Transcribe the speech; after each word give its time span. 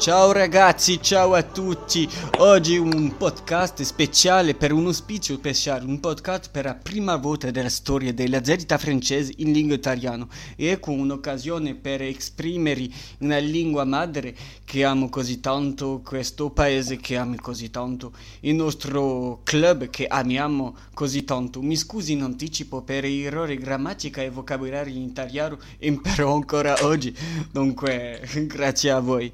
Ciao 0.00 0.32
ragazzi, 0.32 0.98
ciao 1.02 1.34
a 1.34 1.42
tutti. 1.42 2.08
Oggi 2.38 2.78
un 2.78 3.18
podcast 3.18 3.82
speciale 3.82 4.54
per 4.54 4.72
un 4.72 4.86
auspicio 4.86 5.34
speciale, 5.34 5.84
un 5.84 6.00
podcast 6.00 6.48
per 6.50 6.64
la 6.64 6.74
prima 6.74 7.16
volta 7.16 7.50
della 7.50 7.68
storia 7.68 8.10
della 8.14 8.42
zeta 8.42 8.78
francese 8.78 9.34
in 9.36 9.52
lingua 9.52 9.74
italiana 9.74 10.26
e 10.56 10.68
ecco 10.68 10.92
un'occasione 10.92 11.74
per 11.74 12.00
esprimere 12.00 12.88
una 13.18 13.36
lingua 13.36 13.84
madre 13.84 14.34
che 14.64 14.84
amo 14.84 15.10
così 15.10 15.38
tanto, 15.38 16.00
questo 16.02 16.48
paese 16.48 16.96
che 16.96 17.18
amo 17.18 17.34
così 17.36 17.70
tanto, 17.70 18.12
il 18.40 18.54
nostro 18.54 19.40
club 19.44 19.90
che 19.90 20.06
amiamo 20.06 20.76
così 20.94 21.24
tanto. 21.24 21.60
Mi 21.60 21.76
scusi 21.76 22.12
in 22.12 22.22
anticipo 22.22 22.80
per 22.80 23.04
errori 23.04 23.58
grammatica 23.58 24.22
e 24.22 24.30
vocabolario 24.30 24.94
in 24.94 25.02
italiano, 25.02 25.58
impero 25.80 26.32
ancora 26.32 26.74
oggi, 26.86 27.14
dunque 27.52 28.22
grazie 28.48 28.92
a 28.92 29.00
voi. 29.00 29.30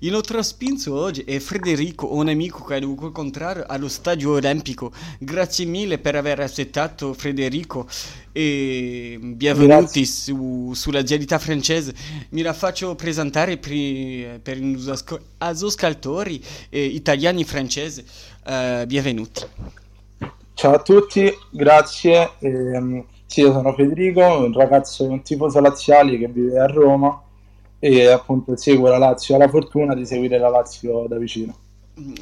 Il 0.00 0.09
nostro 0.10 0.42
spinzo 0.42 0.94
oggi 0.98 1.22
è 1.22 1.38
Federico, 1.38 2.14
un 2.14 2.28
amico 2.28 2.64
che 2.64 2.80
devo 2.80 3.06
incontrare 3.06 3.64
allo 3.66 3.88
stadio 3.88 4.32
olimpico. 4.32 4.92
Grazie 5.18 5.64
mille 5.64 5.98
per 5.98 6.16
aver 6.16 6.40
accettato 6.40 7.12
Federico 7.12 7.86
e 8.32 9.18
benvenuti 9.20 10.04
su, 10.04 10.72
sulla 10.74 11.02
gelita 11.02 11.38
francese. 11.38 11.94
Mi 12.30 12.42
la 12.42 12.52
faccio 12.52 12.94
presentare 12.94 13.56
per, 13.56 14.40
per 14.40 14.58
gli 14.58 14.90
ascoltatori 15.38 16.42
eh, 16.68 16.84
italiani 16.84 17.44
francesi. 17.44 18.04
Uh, 18.46 18.86
benvenuti. 18.86 19.42
Ciao 20.54 20.74
a 20.74 20.82
tutti, 20.82 21.30
grazie. 21.50 22.30
Eh, 22.38 23.04
sì, 23.26 23.40
io 23.40 23.52
sono 23.52 23.72
Federico, 23.74 24.20
un 24.20 24.52
ragazzo, 24.52 25.04
un 25.04 25.22
tifoso 25.22 25.60
laziale 25.60 26.18
che 26.18 26.26
vive 26.28 26.58
a 26.58 26.66
Roma 26.66 27.28
e 27.80 28.06
appunto 28.06 28.54
segue 28.56 28.88
la 28.90 28.98
Lazio. 28.98 29.34
Ha 29.34 29.38
la 29.38 29.48
fortuna 29.48 29.94
di 29.94 30.06
seguire 30.06 30.38
la 30.38 30.48
Lazio 30.50 31.06
da 31.08 31.16
vicino. 31.16 31.56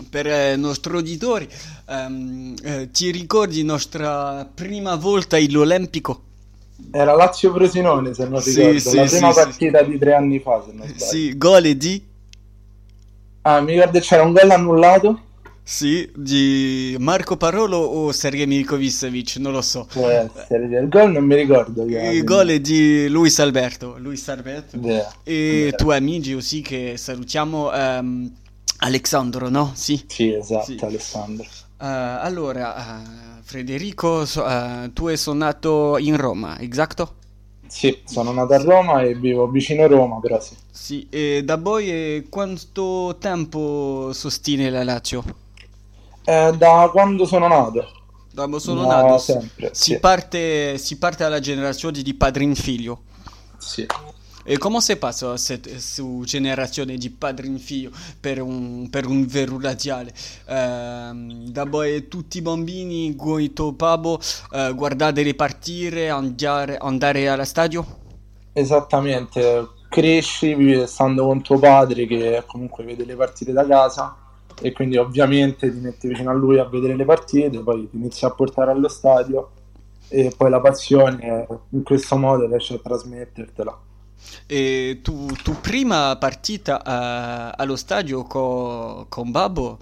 Per 0.08 0.26
i 0.26 0.30
eh, 0.30 0.56
nostri 0.56 0.94
auditori, 0.94 1.46
um, 1.88 2.54
eh, 2.64 2.90
ti 2.90 3.10
ricordi 3.10 3.62
nostra 3.62 4.48
prima 4.52 4.96
volta 4.96 5.36
all'Olimpico? 5.36 6.22
Era 6.90 7.14
Lazio 7.14 7.52
Frosinone, 7.52 8.14
se 8.14 8.26
non 8.26 8.40
sì, 8.40 8.54
ricordo, 8.54 8.78
sì, 8.78 8.96
la 8.96 9.04
prima 9.04 9.32
sì, 9.32 9.40
partita 9.40 9.82
di 9.82 9.98
tre 9.98 10.14
anni 10.14 10.38
fa, 10.40 10.62
se 10.64 10.72
non 10.72 10.86
sbaglio. 10.86 11.04
Sì, 11.04 11.36
gol 11.36 11.74
di? 11.74 12.06
Ah, 13.42 13.60
mi 13.60 13.72
ricordo 13.74 13.98
c'era 14.00 14.22
un 14.22 14.32
gol 14.32 14.50
annullato 14.50 15.20
sì, 15.70 16.10
di 16.16 16.96
Marco 16.98 17.36
Parolo 17.36 17.76
o 17.76 18.10
Sergei 18.10 18.46
Milikovic, 18.46 19.36
non 19.36 19.52
lo 19.52 19.60
so. 19.60 19.86
Può 19.92 20.08
essere, 20.08 20.64
il 20.64 20.88
gol 20.88 21.12
non 21.12 21.24
mi 21.24 21.34
ricordo. 21.34 21.86
Io, 21.86 22.10
il 22.10 22.24
gol 22.24 22.48
è 22.48 22.58
di 22.58 23.06
Luis 23.08 23.38
Alberto. 23.38 23.98
Luis 23.98 24.26
Alberto. 24.30 24.78
Yeah. 24.78 25.14
E 25.24 25.34
yeah. 25.34 25.76
tuoi 25.76 25.98
amici 25.98 26.32
aussi 26.32 26.62
che 26.62 26.94
salutiamo 26.96 27.70
um, 27.70 28.32
Alessandro, 28.78 29.50
no? 29.50 29.72
Sì, 29.74 30.02
sì 30.06 30.32
esatto, 30.32 30.64
sì. 30.64 30.78
Alessandro. 30.80 31.44
Uh, 31.44 31.84
allora, 32.20 32.74
uh, 32.74 33.42
Federico, 33.42 34.24
uh, 34.36 34.90
tu 34.94 35.14
sei 35.14 35.36
nato 35.36 35.98
in 35.98 36.16
Roma, 36.16 36.58
esatto? 36.58 37.16
Sì, 37.66 37.98
sono 38.06 38.32
nato 38.32 38.54
a 38.54 38.62
Roma 38.62 39.02
e 39.02 39.14
vivo 39.14 39.46
vicino 39.48 39.82
a 39.82 39.86
Roma, 39.86 40.18
però 40.18 40.40
sì. 40.40 40.54
Sì, 40.70 41.06
e 41.10 41.42
da 41.44 41.58
voi 41.58 42.26
quanto 42.30 43.16
tempo 43.20 44.12
sostiene 44.14 44.70
la 44.70 44.82
Lazio? 44.82 45.46
Eh, 46.28 46.52
da 46.58 46.90
quando 46.92 47.24
sono 47.24 47.48
nato. 47.48 47.90
Da 48.30 48.42
quando 48.42 48.58
sono 48.58 48.82
no, 48.82 48.88
nato. 48.88 49.16
Sempre, 49.16 49.70
si, 49.72 49.92
sì. 49.92 49.98
parte, 49.98 50.76
si 50.76 50.98
parte 50.98 51.22
dalla 51.22 51.40
generazione 51.40 52.02
di 52.02 52.12
padre 52.12 52.44
in 52.44 52.54
figlio. 52.54 53.00
Sì. 53.56 53.86
E 54.44 54.58
come 54.58 54.82
si 54.82 54.94
passa 54.96 55.38
su 55.38 56.22
generazione 56.26 56.96
di 56.96 57.08
padre 57.08 57.46
in 57.46 57.58
figlio 57.58 57.90
per 58.20 58.42
un, 58.42 58.90
per 58.90 59.06
un 59.06 59.24
vero 59.26 59.58
radiale? 59.58 60.12
Eh, 60.44 61.10
da 61.50 61.66
poi 61.66 62.08
tutti 62.08 62.36
i 62.36 62.42
bambini, 62.42 63.14
Guito 63.14 63.72
Pabo, 63.72 64.20
eh, 64.52 64.74
guardare 64.74 65.22
le 65.22 65.34
partite, 65.34 66.10
andare, 66.10 66.76
andare 66.76 67.26
allo 67.26 67.44
stadio? 67.44 67.86
Esattamente, 68.52 69.66
cresci 69.88 70.84
stando 70.86 71.24
con 71.24 71.40
tuo 71.40 71.58
padre 71.58 72.06
che 72.06 72.42
comunque 72.46 72.84
vede 72.84 73.06
le 73.06 73.16
partite 73.16 73.52
da 73.52 73.66
casa 73.66 74.26
e 74.60 74.72
quindi 74.72 74.96
ovviamente 74.96 75.70
ti 75.70 75.78
metti 75.78 76.08
vicino 76.08 76.30
a 76.30 76.34
lui 76.34 76.58
a 76.58 76.64
vedere 76.64 76.96
le 76.96 77.04
partite, 77.04 77.58
poi 77.60 77.88
ti 77.88 77.96
inizi 77.96 78.24
a 78.24 78.30
portare 78.30 78.70
allo 78.70 78.88
stadio 78.88 79.50
e 80.08 80.32
poi 80.36 80.50
la 80.50 80.60
passione 80.60 81.46
in 81.70 81.82
questo 81.82 82.16
modo 82.16 82.46
riesci 82.46 82.74
a 82.74 82.78
trasmettertela. 82.78 83.78
E 84.46 85.00
tu, 85.02 85.26
tu 85.42 85.54
prima 85.60 86.16
partita 86.16 86.78
uh, 86.78 87.60
allo 87.60 87.76
stadio 87.76 88.24
co, 88.24 89.06
con 89.08 89.30
Babbo? 89.30 89.78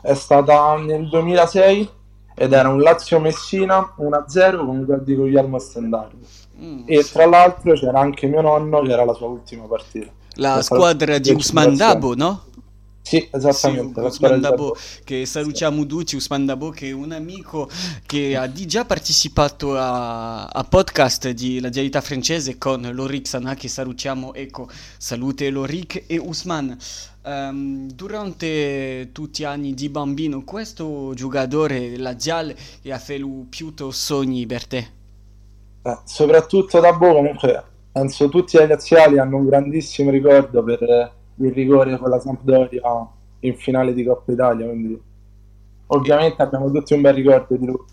È 0.00 0.14
stata 0.14 0.76
nel 0.76 1.08
2006 1.08 1.90
ed 2.36 2.52
era 2.52 2.68
un 2.68 2.80
Lazio 2.80 3.20
Messina 3.20 3.94
1-0 3.98 4.56
con 4.64 4.84
gol 4.84 5.04
di 5.04 5.14
Guglielmo 5.14 5.58
Stendardo. 5.58 6.26
Mm, 6.58 6.82
e 6.86 7.04
tra 7.04 7.26
l'altro 7.26 7.74
c'era 7.74 8.00
anche 8.00 8.26
mio 8.26 8.40
nonno 8.40 8.80
che 8.82 8.92
era 8.92 9.04
la 9.04 9.12
sua 9.12 9.26
ultima 9.26 9.64
partita. 9.64 10.10
La 10.36 10.62
squadra 10.62 11.18
di 11.18 11.32
Usman 11.32 11.76
Dabo, 11.76 12.14
no? 12.14 12.44
Sì, 13.06 13.28
esattamente. 13.30 14.00
Sì, 14.00 14.06
Usman 14.06 14.40
Dabo, 14.40 14.74
che 15.04 15.26
salutiamo 15.26 15.84
tutti, 15.84 16.16
Usman 16.16 16.46
Dabo 16.46 16.70
che 16.70 16.88
è 16.88 16.92
un 16.92 17.12
amico 17.12 17.68
che 18.06 18.34
ha 18.34 18.50
già 18.50 18.86
partecipato 18.86 19.76
a, 19.76 20.46
a 20.46 20.64
podcast 20.64 21.28
di 21.28 21.60
La 21.60 21.68
Dialità 21.68 22.00
Francese 22.00 22.56
con 22.56 22.90
Lorik 22.94 23.26
Sana 23.26 23.56
che 23.56 23.68
salutiamo, 23.68 24.32
ecco, 24.32 24.68
salute 24.96 25.50
Lorik 25.50 26.04
e 26.06 26.16
Usman. 26.16 26.74
Um, 27.26 27.90
durante 27.90 29.10
tutti 29.12 29.42
gli 29.42 29.44
anni 29.44 29.74
di 29.74 29.90
bambino, 29.90 30.42
questo 30.42 31.12
giocatore 31.14 31.98
laziale 31.98 32.56
ha 32.88 32.98
fatto 32.98 33.44
più 33.50 33.74
sogni 33.90 34.46
per 34.46 34.66
te? 34.66 34.88
Eh, 35.82 35.98
soprattutto 36.04 36.80
Dabo 36.80 37.12
comunque, 37.12 37.62
penso 37.92 38.30
tutti 38.30 38.56
i 38.56 38.66
laziali 38.66 39.18
hanno 39.18 39.36
un 39.36 39.46
grandissimo 39.46 40.10
ricordo 40.10 40.64
per 40.64 41.22
il 41.36 41.52
rigore 41.52 41.98
con 41.98 42.10
la 42.10 42.20
Sampdoria 42.20 43.08
in 43.40 43.56
finale 43.56 43.92
di 43.92 44.04
Coppa 44.04 44.32
Italia, 44.32 44.66
quindi 44.66 45.00
ovviamente 45.86 46.42
abbiamo 46.42 46.70
tutti 46.70 46.94
un 46.94 47.00
bel 47.00 47.14
ricordo 47.14 47.56
di 47.56 47.66
lui. 47.66 47.84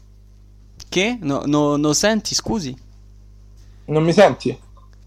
Che? 0.87 1.17
No, 1.21 1.43
no, 1.45 1.75
no 1.75 1.93
senti, 1.93 2.35
scusi? 2.35 2.75
Non 3.85 4.03
mi 4.03 4.13
senti? 4.13 4.57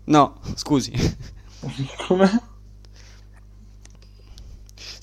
No, 0.04 0.36
scusi. 0.54 0.92
Come? 2.06 2.42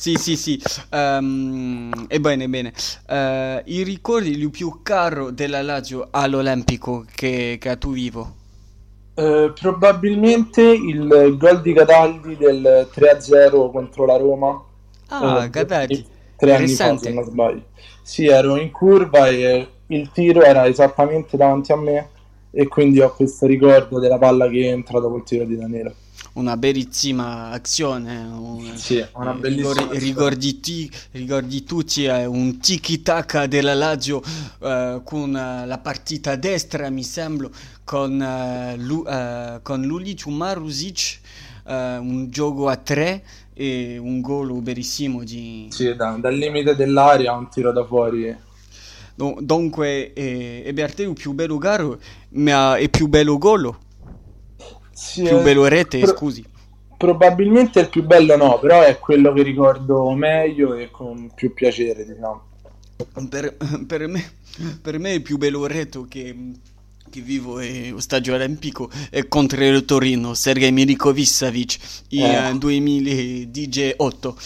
Sì, 0.01 0.15
sì, 0.15 0.35
sì. 0.35 0.59
Um, 0.91 1.91
ebbene, 2.07 2.49
bene. 2.49 2.73
Uh, 3.07 3.61
I 3.65 3.83
ricordi 3.83 4.49
più 4.49 4.79
caro 4.81 5.29
della 5.29 5.61
Lazio 5.61 6.07
all'Olimpico 6.09 7.05
che, 7.13 7.57
che 7.59 7.77
tu 7.77 7.91
vivo? 7.91 8.39
Eh, 9.21 9.51
probabilmente 9.53 10.63
il 10.63 11.35
gol 11.37 11.61
di 11.61 11.73
Cataldi 11.73 12.35
del 12.37 12.89
3-0 12.91 13.71
contro 13.71 14.05
la 14.07 14.17
Roma. 14.17 14.63
Ah, 15.09 15.43
eh, 15.43 15.49
Cataldi. 15.51 16.03
Tre 16.35 16.55
anni 16.55 16.67
fa, 16.69 16.97
se 16.97 17.13
non 17.13 17.23
sbaglio. 17.23 17.65
Sì, 18.01 18.25
ero 18.25 18.55
in 18.55 18.71
curva 18.71 19.27
e 19.27 19.67
il 19.85 20.09
tiro 20.11 20.41
era 20.41 20.65
esattamente 20.65 21.37
davanti 21.37 21.71
a 21.71 21.75
me 21.75 22.09
e 22.49 22.67
quindi 22.67 22.99
ho 22.99 23.13
questo 23.13 23.45
ricordo 23.45 23.99
della 23.99 24.17
palla 24.17 24.49
che 24.49 24.67
entra 24.67 24.99
dopo 24.99 25.17
il 25.17 25.23
tiro 25.23 25.45
di 25.45 25.55
Danilo 25.55 25.93
una 26.33 26.57
bellissima 26.57 27.49
azione. 27.49 28.17
Un, 28.17 28.71
sì, 28.75 29.05
una 29.13 29.33
bellissima 29.33 29.73
ricordi, 29.73 29.99
ricordi, 29.99 30.59
ti, 30.59 30.91
ricordi 31.11 31.63
tutti 31.63 32.05
eh, 32.05 32.25
un 32.25 32.57
tiki-taka 32.59 33.47
della 33.47 33.73
Lazio 33.73 34.21
eh, 34.59 35.01
con 35.03 35.29
uh, 35.29 35.67
la 35.67 35.79
partita 35.81 36.35
destra, 36.35 36.89
mi 36.89 37.03
sembra, 37.03 37.49
con, 37.83 38.19
uh, 38.19 38.75
Lu, 38.81 39.03
uh, 39.05 39.61
con 39.61 39.81
Lulic, 39.81 40.25
Marusic, 40.27 41.19
un 41.63 42.27
gioco 42.29 42.67
a 42.67 42.75
tre 42.75 43.23
e 43.53 43.97
un 43.97 44.19
gol 44.19 44.61
bellissimo 44.61 45.23
di... 45.23 45.67
Sì, 45.69 45.95
da, 45.95 46.17
dal 46.19 46.33
limite 46.33 46.75
dell'aria 46.75 47.33
un 47.33 47.49
tiro 47.49 47.71
da 47.71 47.85
fuori. 47.85 48.35
Dunque, 49.15 50.13
eh, 50.13 50.63
è 50.65 50.73
per 50.73 50.93
te 50.93 51.03
il 51.03 51.13
più 51.13 51.33
bello 51.33 51.57
garo, 51.57 51.99
ma 52.29 52.75
è 52.75 52.89
più 52.89 53.07
bello 53.07 53.37
gol? 53.37 53.73
Sì, 55.01 55.23
più 55.23 55.41
bello 55.41 55.65
rete, 55.65 55.97
pro- 55.97 56.15
scusi. 56.15 56.45
Probabilmente 56.95 57.79
il 57.79 57.89
più 57.89 58.03
bello 58.03 58.37
no, 58.37 58.59
però 58.59 58.83
è 58.83 58.99
quello 58.99 59.33
che 59.33 59.41
ricordo 59.41 60.11
meglio 60.11 60.75
e 60.75 60.91
con 60.91 61.31
più 61.33 61.53
piacere, 61.53 62.05
diciamo. 62.05 62.49
Per, 63.27 63.57
per, 63.87 64.07
me, 64.07 64.31
per 64.79 64.99
me 64.99 65.13
il 65.13 65.23
più 65.23 65.37
bello 65.37 65.65
reto 65.65 66.05
che, 66.07 66.35
che 67.09 67.21
vivo 67.21 67.57
è 67.57 67.91
stadio 67.97 68.35
olimpico 68.35 68.91
è 69.09 69.27
contro 69.27 69.65
il 69.65 69.83
Torino, 69.85 70.35
Sergei 70.35 70.71
Milikovic 70.71 71.77
in 72.09 72.23
eh. 72.23 72.57
2018. 72.59 74.37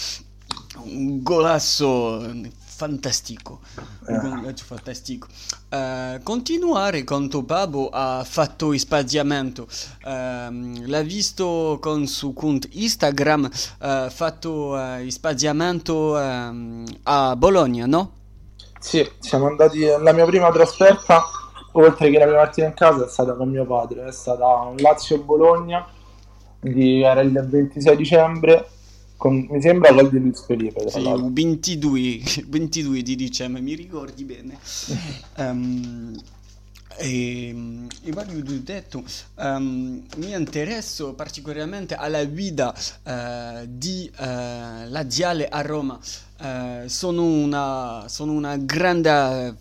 Un 0.86 1.22
golasso 1.22 2.22
fantastico. 2.76 3.60
Eh. 4.08 4.14
Un 4.14 4.54
fantastico. 4.56 5.28
Eh, 5.70 6.20
continuare 6.24 7.04
con 7.04 7.30
tuo 7.30 7.42
babbo 7.42 7.90
ha 7.90 8.24
fatto 8.26 8.78
spaziamento. 8.78 9.68
Ehm, 10.06 10.88
l'ha 10.88 11.02
visto 11.02 11.78
con 11.82 12.06
su 12.08 12.34
conto 12.34 12.68
Instagram, 12.72 13.50
ha 13.80 14.10
fatto 14.10 14.76
il 15.00 15.12
spaziamento 15.12 16.20
ehm, 16.20 16.86
a 17.04 17.36
Bologna, 17.36 17.86
no? 17.86 18.12
Sì, 18.80 19.10
siamo 19.20 19.48
andati. 19.48 19.80
La 20.00 20.12
mia 20.12 20.26
prima 20.26 20.52
trasferta, 20.52 21.24
oltre 21.72 22.12
che 22.12 22.18
la 22.18 22.26
prima 22.26 22.42
partita 22.42 22.68
in 22.68 22.74
casa, 22.74 23.06
è 23.06 23.10
stata 23.10 23.34
con 23.34 23.50
mio 23.50 23.66
padre. 23.66 24.06
È 24.08 24.12
stata 24.12 24.46
un 24.46 24.76
Lazio-Bologna, 24.78 25.88
di- 26.60 27.02
era 27.02 27.22
il 27.22 27.32
26 27.32 27.96
dicembre. 27.96 28.70
Con- 29.18 29.48
mi 29.50 29.62
sembra 29.62 29.92
gol 29.92 30.10
di 30.10 30.20
Luis 30.20 30.46
Felipe. 30.46 30.90
Sì, 30.90 31.02
l'altro. 31.02 31.28
il 31.28 31.34
22, 31.34 32.22
22 32.48 33.02
di 33.02 33.16
dicembre, 33.16 33.62
mi 33.62 33.74
ricordi 33.76 34.24
bene. 34.24 34.58
Ehm, 35.38 36.18
e, 36.98 37.50
e 38.04 38.12
voglio 38.12 38.42
detto, 38.60 39.04
ehm, 39.38 40.04
mi 40.18 40.32
interesso 40.32 41.14
particolarmente 41.14 41.94
alla 41.94 42.24
guida 42.26 42.74
eh, 43.04 43.66
di 43.68 44.10
eh, 44.18 44.88
Laziale 44.88 45.48
a 45.50 45.62
Roma. 45.62 46.00
Eh, 46.42 46.84
sono 46.88 47.24
una, 47.24 48.06
sono 48.08 48.32
una 48.32 48.56
grande 48.58 49.56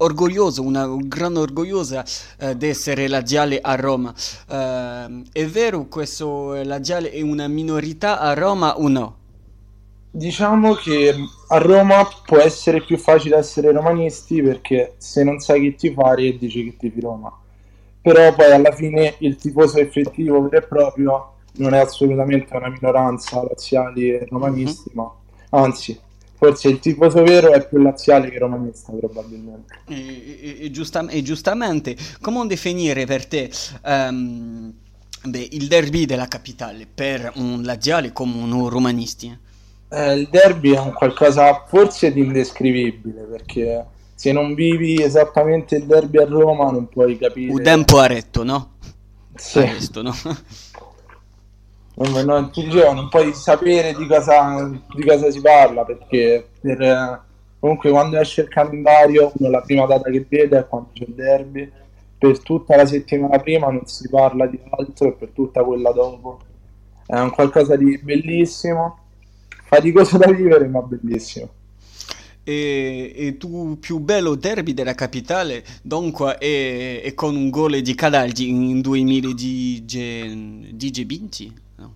orgoglioso, 0.00 0.62
una 0.62 0.88
gran 0.98 1.36
orgogliosa 1.36 2.04
eh, 2.38 2.56
di 2.56 2.68
essere 2.68 3.08
laziale 3.08 3.58
a 3.60 3.74
Roma. 3.76 4.14
Ehm, 4.48 5.24
è 5.32 5.46
vero 5.46 5.86
questo 5.86 6.54
eh, 6.54 6.64
laziale 6.64 7.10
è 7.10 7.20
una 7.22 7.48
minorità 7.48 8.20
a 8.20 8.34
Roma 8.34 8.78
o 8.78 8.88
no? 8.88 9.16
Diciamo 10.12 10.74
che 10.74 11.14
a 11.48 11.58
Roma 11.58 12.06
può 12.26 12.38
essere 12.38 12.82
più 12.82 12.98
facile 12.98 13.36
essere 13.36 13.70
romanisti 13.70 14.42
perché 14.42 14.94
se 14.98 15.22
non 15.22 15.38
sai 15.38 15.60
chi 15.60 15.74
ti 15.76 15.92
fare 15.92 16.36
dici 16.36 16.64
che 16.64 16.76
tifi 16.76 17.00
Roma. 17.00 17.32
Però 18.02 18.34
poi 18.34 18.50
alla 18.50 18.72
fine 18.72 19.14
il 19.18 19.36
tifoso 19.36 19.78
effettivo 19.78 20.40
vero 20.42 20.64
e 20.64 20.66
proprio 20.66 21.34
non 21.56 21.74
è 21.74 21.78
assolutamente 21.78 22.56
una 22.56 22.70
minoranza 22.70 23.42
laziali 23.42 24.10
e 24.10 24.26
romanisti, 24.28 24.90
ma 24.94 25.12
anzi, 25.50 25.98
forse 26.40 26.68
il 26.68 26.78
tifoso 26.78 27.22
vero 27.22 27.52
è 27.52 27.68
più 27.68 27.82
laziale 27.82 28.30
che 28.30 28.38
romanista 28.38 28.92
probabilmente. 28.92 29.80
E, 29.86 30.58
e- 30.62 30.70
giusta- 30.70 31.06
e 31.06 31.20
giustamente, 31.20 31.94
come 32.22 32.46
definire 32.46 33.04
per 33.04 33.26
te 33.26 33.50
ehm, 33.84 34.72
beh, 35.24 35.48
il 35.52 35.68
derby 35.68 36.06
della 36.06 36.28
capitale 36.28 36.86
per 36.92 37.32
un 37.34 37.62
laziale 37.62 38.12
come 38.12 38.36
un 38.36 38.68
romanisti? 38.70 39.38
Eh, 39.90 40.14
il 40.14 40.28
derby 40.30 40.72
è 40.72 40.78
un 40.78 40.94
qualcosa 40.94 41.66
forse 41.68 42.10
di 42.10 42.20
indescrivibile 42.20 43.22
perché 43.22 43.84
se 44.14 44.32
non 44.32 44.54
vivi 44.54 45.02
esattamente 45.02 45.76
il 45.76 45.84
derby 45.84 46.18
a 46.18 46.24
Roma 46.24 46.70
non 46.70 46.88
puoi 46.88 47.18
capire. 47.18 47.52
Un 47.52 47.62
tempo 47.62 47.98
a 47.98 48.06
retto, 48.06 48.44
no? 48.44 48.76
Sì. 49.34 49.58
A 49.58 49.72
resto, 49.72 50.00
no? 50.00 50.14
Non, 52.00 52.24
non- 52.24 52.50
ti 52.50 52.64
dicevo, 52.64 52.94
non 52.94 53.08
puoi 53.10 53.34
sapere 53.34 53.94
di 53.94 54.06
cosa, 54.06 54.66
di 54.94 55.04
cosa 55.04 55.30
si 55.30 55.40
parla 55.42 55.84
perché 55.84 56.48
per, 56.58 56.80
eh, 56.80 57.20
comunque 57.58 57.90
quando 57.90 58.18
esce 58.18 58.40
il 58.42 58.48
calendario 58.48 59.30
uno 59.36 59.50
la 59.50 59.60
prima 59.60 59.84
data 59.84 60.08
che 60.10 60.24
vede 60.26 60.58
è 60.60 60.66
quando 60.66 60.90
c'è 60.94 61.04
il 61.06 61.14
derby. 61.14 61.70
Per 62.16 62.40
tutta 62.40 62.76
la 62.76 62.86
settimana 62.86 63.38
prima 63.38 63.70
non 63.70 63.86
si 63.86 64.08
parla 64.08 64.46
di 64.46 64.58
altro 64.70 65.08
e 65.08 65.12
per 65.12 65.30
tutta 65.32 65.62
quella 65.62 65.90
dopo 65.92 66.40
è 67.06 67.18
un 67.18 67.30
qualcosa 67.30 67.76
di 67.76 67.98
bellissimo. 68.02 68.98
Faticoso 69.64 70.16
da 70.16 70.30
vivere 70.32 70.66
ma 70.68 70.80
bellissimo 70.80 71.48
E, 72.42 73.12
e 73.14 73.36
tu 73.36 73.76
più 73.78 73.98
bello 73.98 74.34
derby 74.34 74.72
della 74.74 74.94
capitale, 74.94 75.64
dunque, 75.82 76.38
è, 76.38 77.02
è 77.02 77.14
con 77.14 77.36
un 77.36 77.50
gol 77.50 77.80
di 77.80 77.94
Cadaldi 77.94 78.48
in 78.48 78.80
2020? 78.80 81.52
No, 81.76 81.94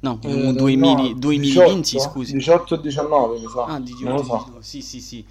no, 0.00 0.18
Eh, 0.22 0.34
un 0.34 0.52
no, 0.52 0.56
2000 0.56 1.12
2020, 1.14 1.40
18, 1.40 1.98
scusi. 1.98 2.32
18 2.32 2.76
19 2.76 3.38
mi 3.38 3.48
sa 3.48 3.64
Ah, 3.64 3.80
di 3.80 3.94
non 4.02 4.16
lo 4.16 4.22
so 4.22 4.58
Sì, 4.60 4.82
sì, 4.82 5.00
sì. 5.00 5.24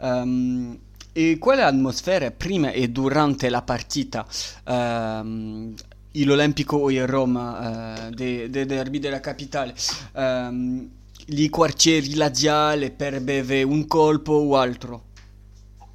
Ehm, 0.00 0.78
e 1.12 1.38
qual 1.38 1.58
è 1.58 1.62
l'atmosfera 1.62 2.30
prima 2.30 2.70
e 2.70 2.88
durante 2.90 3.48
la 3.48 3.62
partita? 3.62 4.26
ehm, 4.64 5.74
il 6.12 6.30
Olimpico 6.30 6.88
e 6.88 7.04
Roma, 7.04 8.06
eh, 8.08 8.10
de- 8.10 8.48
de- 8.48 8.64
derby 8.66 8.98
della 8.98 9.20
capitale. 9.20 9.74
Ehm, 10.14 10.88
gli 11.28 11.50
quartieri 11.50 12.14
laziali 12.14 12.92
per 12.92 13.20
bere 13.20 13.64
un 13.64 13.86
colpo 13.88 14.32
o 14.32 14.56
altro? 14.56 15.02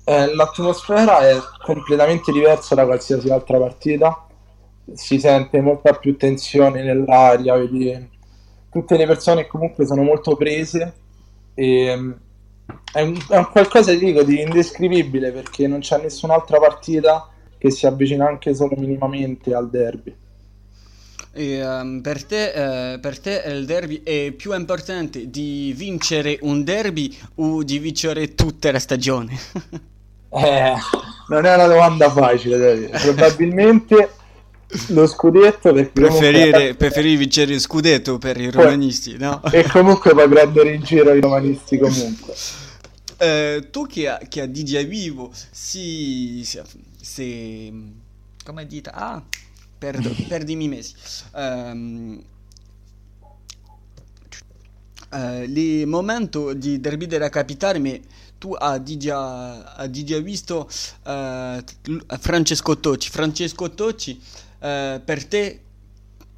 Eh, 0.04 0.36
l'atmosfera 0.36 1.20
è 1.20 1.38
completamente 1.64 2.34
diversa 2.34 2.76
da 2.76 2.84
qualsiasi 2.84 3.30
altra 3.30 3.58
partita, 3.58 4.28
si 4.94 5.20
sente 5.20 5.62
molta 5.62 5.94
più 5.94 6.18
tensione 6.18 6.84
nell'aria, 6.84 7.56
vedi 7.56 8.10
tutte 8.70 8.98
le 8.98 9.06
persone 9.06 9.48
comunque 9.48 9.86
sono 9.86 10.02
molto 10.02 10.36
prese 10.36 10.94
e 11.54 11.96
mm, 11.96 12.12
è 12.92 13.02
un, 13.02 13.18
è 13.30 13.38
un 13.38 13.50
qualcosa 13.52 13.94
dico, 13.94 14.24
di 14.24 14.42
indescrivibile 14.42 15.32
perché 15.32 15.68
non 15.68 15.80
c'è 15.80 16.02
nessun'altra 16.02 16.60
partita 16.60 17.30
che 17.58 17.70
si 17.72 17.86
avvicina 17.86 18.28
anche 18.28 18.54
solo 18.54 18.76
minimamente 18.76 19.54
al 19.54 19.70
derby. 19.70 20.14
E, 21.34 21.54
ehm, 21.60 22.02
per 22.02 22.24
te, 22.26 22.94
eh, 22.94 23.00
per 23.00 23.18
te 23.20 23.42
il 23.48 23.66
derby 23.66 24.02
è 24.04 24.32
più 24.36 24.54
importante 24.54 25.30
di 25.30 25.74
vincere 25.76 26.38
un 26.42 26.64
derby 26.64 27.18
o 27.36 27.64
di 27.64 27.80
vincere 27.80 28.36
tutta 28.36 28.72
la 28.72 28.80
stagione? 28.80 29.40
Eh, 30.34 30.74
non 31.28 31.44
è 31.44 31.54
una 31.56 31.68
domanda 31.68 32.10
facile, 32.10 32.58
da 32.58 32.74
dire. 32.74 32.98
probabilmente 33.00 34.12
lo 34.88 35.06
scudetto 35.06 35.74
perché 35.74 35.92
Preferire, 35.92 36.76
comunque- 36.78 37.02
vincere 37.18 37.54
il 37.54 37.60
scudetto 37.60 38.18
per 38.18 38.40
i 38.40 38.50
romanisti, 38.50 39.18
no? 39.18 39.44
e 39.52 39.64
comunque 39.64 40.12
puoi 40.12 40.30
prendere 40.30 40.74
in 40.74 40.84
giro 40.84 41.14
i 41.14 41.20
romanisti 41.20 41.78
comunque. 41.78 42.34
Eh, 43.18 43.68
tu 43.70 43.86
che, 43.86 44.08
ha- 44.08 44.20
che 44.28 44.42
a 44.42 44.48
DJ 44.48 44.88
Vivo 44.88 45.30
si, 45.52 46.42
si, 46.46 46.60
si- 47.00 47.94
come 48.44 48.66
dite? 48.66 48.90
Ah, 48.92 49.22
perdo, 49.82 50.14
perdimi 50.28 50.68
mesi. 50.68 50.94
Ehm, 51.34 52.22
eh, 55.12 55.44
il 55.44 55.88
momento 55.88 56.54
di 56.54 56.80
derby 56.80 57.08
della 57.08 57.30
capitale, 57.30 57.80
ma 57.80 57.98
tu 58.38 58.54
hai 58.54 58.98
già, 58.98 59.74
hai 59.74 60.04
già 60.04 60.20
visto 60.20 60.70
eh, 61.08 61.64
Francesco 62.20 62.80
Tocci. 62.80 63.10
Francesco 63.10 63.72
Tocci, 63.72 64.22
eh, 64.60 65.02
per 65.04 65.26
te 65.26 65.62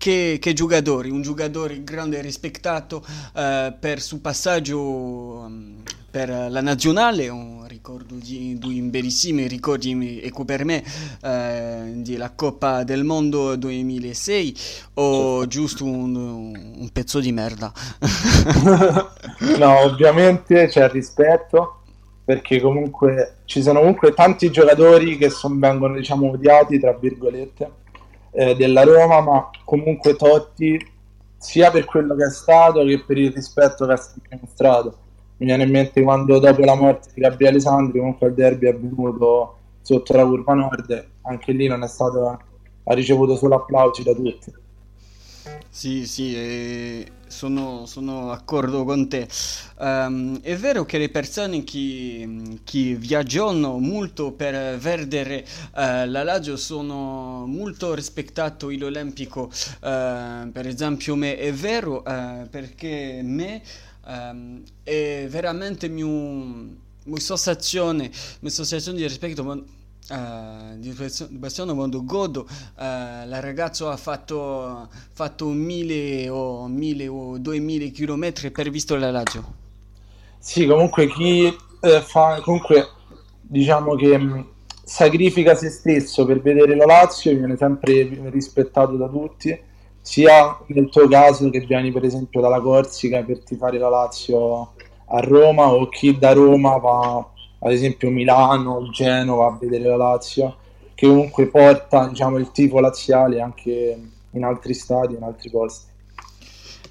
che, 0.04 0.38
che 0.42 0.52
giocatore, 0.52 1.10
un 1.10 1.22
giocatore 1.22 1.82
grande 1.82 2.18
e 2.18 2.22
rispettato 2.22 3.02
eh, 3.38 3.74
per 3.80 4.02
suo 4.02 4.20
passaggio 4.20 5.46
mm, 5.48 5.76
per 6.12 6.28
la 6.50 6.60
nazionale, 6.60 7.30
un 7.30 7.66
ricordo 7.70 8.16
di 8.16 8.58
due 8.60 8.74
bellissimi 8.82 9.48
ricordi 9.48 10.20
ecco 10.22 10.44
per 10.44 10.66
me 10.66 10.84
eh, 11.24 11.94
della 11.96 12.34
Coppa 12.36 12.84
del 12.84 13.06
Mondo 13.06 13.56
2006 13.56 14.58
o 14.96 15.48
giusto 15.48 15.86
un, 15.86 16.14
un 16.16 16.90
pezzo 16.92 17.22
di 17.22 17.32
merda. 17.32 17.72
No, 19.58 19.80
ovviamente 19.80 20.68
c'è 20.68 20.90
rispetto 20.90 21.80
perché 22.26 22.60
comunque 22.60 23.38
ci 23.46 23.62
sono 23.62 23.80
comunque 23.80 24.14
tanti 24.14 24.52
giocatori 24.52 25.18
che 25.18 25.30
son- 25.30 25.60
vengono 25.60 25.96
diciamo 25.96 26.32
odiati 26.32 26.80
tra 26.80 26.94
virgolette 26.94 27.83
eh, 28.34 28.56
della 28.56 28.84
Roma, 28.84 29.22
ma 29.22 29.50
comunque 29.64 30.16
Totti 30.16 30.92
sia 31.38 31.72
per 31.72 31.86
quello 31.86 32.16
che 32.16 32.26
è 32.26 32.30
stato 32.30 32.84
che 32.84 33.04
per 33.06 33.18
il 33.18 33.32
rispetto 33.32 33.86
che 33.86 33.94
ha 33.94 33.98
sempre 33.98 34.40
mostrato. 34.42 34.98
Mi 35.38 35.48
viene 35.48 35.64
in 35.64 35.72
mente 35.72 36.02
quando 36.02 36.40
dopo 36.40 36.62
la 36.62 36.76
morte 36.76 37.10
di 37.14 37.22
Gabriele 37.22 37.60
Sandri 37.60 38.00
comunque 38.00 38.28
il 38.28 38.34
derby 38.34 38.68
è 38.68 38.76
venuto 38.76 39.58
sotto 39.82 40.14
la 40.14 40.26
curva 40.26 40.54
nord, 40.54 41.08
anche 41.24 41.52
lì 41.52 41.68
non 41.68 41.84
è 41.84 41.88
stato 41.88 42.40
ha 42.86 42.94
ricevuto 42.94 43.36
solo 43.36 43.56
applausi 43.56 44.04
da 44.04 44.14
tutti. 44.14 44.54
Sì, 45.76 46.06
sì, 46.06 46.36
eh, 46.36 47.12
sono, 47.28 47.88
sono 47.88 48.28
d'accordo 48.28 48.84
con 48.84 49.10
te. 49.10 49.28
Ehm, 49.80 50.40
è 50.42 50.56
vero 50.56 50.86
che 50.86 51.00
le 51.00 51.10
persone 51.10 51.64
che, 51.64 52.28
viaggiano 52.96 53.80
molto 53.80 54.34
per 54.34 54.78
vedere 54.78 55.44
eh, 55.76 56.06
la 56.08 56.24
Lazio 56.24 56.58
sono 56.58 57.46
molto 57.48 57.96
rispettato 57.96 58.70
l'Olimpico. 58.70 59.50
Eh, 59.82 60.50
per 60.52 60.68
esempio, 60.68 61.16
me 61.16 61.38
è 61.38 61.52
vero 61.52 62.06
eh, 62.06 62.46
perché 62.52 63.22
me 63.24 63.62
ehm, 64.06 64.64
è 64.84 65.26
veramente 65.28 65.88
mia 65.90 67.20
sensazione, 67.20 68.12
mia 68.42 68.52
sensazione 68.52 68.98
di 69.00 69.08
rispetto. 69.08 69.66
Eh, 70.10 70.78
di 70.78 70.90
persone 71.40 71.74
quando 71.74 72.04
godo 72.04 72.46
eh, 72.46 73.26
la 73.26 73.40
ragazza 73.40 73.92
ha 73.92 73.98
fatto, 73.98 74.90
fatto 75.14 75.48
mille 75.48 76.28
o 76.30 76.68
mille 76.68 77.08
o 77.08 77.38
duemila 77.38 77.86
chilometri 77.88 78.52
per 78.52 78.70
visto 78.70 78.96
la 78.96 79.12
Lazio 79.12 79.44
Sì, 80.40 80.66
comunque 80.66 81.08
chi 81.08 81.46
eh, 81.46 82.02
fa, 82.02 82.42
comunque 82.42 82.90
diciamo 83.42 83.96
che 83.96 84.18
mh, 84.18 84.46
sacrifica 84.84 85.56
se 85.56 85.70
stesso 85.70 86.26
per 86.26 86.42
vedere 86.42 86.76
la 86.76 86.86
Lazio 86.86 87.34
viene 87.34 87.56
sempre 87.56 88.10
rispettato 88.30 88.98
da 88.98 89.08
tutti, 89.08 89.58
sia 90.02 90.58
nel 90.68 90.90
tuo 90.90 91.08
caso 91.08 91.50
che 91.50 91.62
vieni 91.62 91.92
per 91.92 92.04
esempio 92.04 92.42
dalla 92.42 92.60
Corsica 92.60 93.24
per 93.24 93.40
tifare 93.44 93.78
la 93.78 93.90
Lazio 93.90 94.74
a 95.06 95.20
Roma 95.20 95.72
o 95.72 95.88
chi 95.88 96.18
da 96.18 96.34
Roma 96.34 96.78
va 96.78 97.33
ad 97.64 97.72
esempio 97.72 98.10
Milano, 98.10 98.90
Genova 98.90 99.48
a 99.48 99.58
vedere 99.58 99.86
la 99.86 99.96
Lazio, 99.96 100.58
che 100.94 101.08
comunque 101.08 101.48
porta 101.48 102.08
diciamo, 102.08 102.38
il 102.38 102.52
tifo 102.52 102.80
laziale 102.80 103.40
anche 103.40 103.98
in 104.32 104.44
altri 104.44 104.74
stadi, 104.74 105.16
in 105.16 105.24
altri 105.24 105.50
posti. 105.50 105.92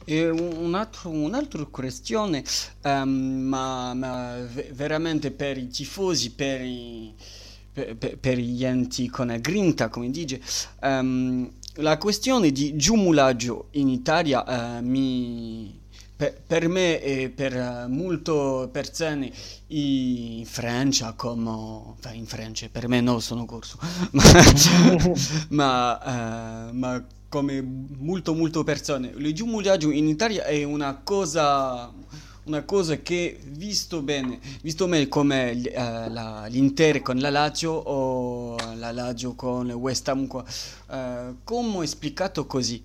E 0.05 0.31
un 0.31 0.75
altro, 0.75 1.11
un'altra 1.11 1.65
questione, 1.67 2.43
um, 2.85 3.09
ma, 3.09 3.95
ma, 3.95 4.37
veramente 4.73 5.31
per 5.31 5.59
i 5.59 5.69
tifosi, 5.69 6.33
per, 6.33 6.61
i, 6.63 7.15
per, 7.73 8.19
per 8.19 8.39
gli 8.39 8.65
enti 8.65 9.09
con 9.09 9.37
grinta, 9.41 9.89
come 9.89 10.11
dice, 10.11 10.41
um, 10.81 11.49
la 11.77 11.99
questione 11.99 12.51
di 12.51 12.75
giumulaggio 12.77 13.67
in 13.73 13.89
Italia 13.89 14.43
uh, 14.79 14.85
mi, 14.85 15.82
per, 16.23 16.41
per, 16.47 16.69
me 16.69 17.03
e 17.03 17.31
per 17.31 17.53
uh, 17.53 17.89
molte 17.93 18.69
persone 18.71 19.33
in 19.69 20.45
Francia, 20.47 21.15
come 21.15 21.95
in 22.13 22.27
Francia, 22.27 22.69
per 22.71 22.87
me 22.87 23.01
no, 23.01 23.19
sono 23.19 23.45
corso, 23.45 23.77
ma, 25.49 26.69
uh, 26.71 26.77
ma 26.77 27.05
come 27.29 27.61
molto 27.61 28.35
molto 28.35 28.63
persone. 28.63 29.13
Il 29.17 29.35
giumulaggio 29.35 29.91
in 29.91 30.07
Italia 30.07 30.45
è 30.45 30.63
una 30.63 31.01
cosa 31.03 31.93
una 32.45 32.63
cosa 32.65 32.97
che 32.97 33.39
visto 33.45 34.03
bene, 34.03 34.41
visto 34.63 34.87
bene 34.87 35.09
come 35.09 35.53
uh, 35.53 36.13
la, 36.13 36.47
l'Inter 36.49 37.01
con 37.03 37.19
la 37.19 37.31
Lazio 37.31 37.73
o 37.73 38.57
la 38.75 38.93
Lazio 38.93 39.35
con 39.35 39.71
West 39.71 40.09
Ham 40.09 40.27
qua, 40.29 40.45
uh, 40.89 41.37
come 41.43 41.83
è 41.83 41.87
spiegato 41.87 42.47
così? 42.47 42.85